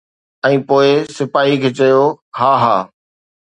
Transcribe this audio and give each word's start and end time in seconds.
۽ 0.47 0.55
پوءِ 0.71 0.87
سپاهيءَ 1.17 1.61
کي 1.65 1.69
چيو 1.81 2.01
”ها 2.41 2.51
ها. 2.65 2.75